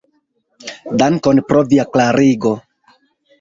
Dankon 1.01 1.41
pro 1.51 1.61
via 1.75 1.85
klarigo! 1.97 2.55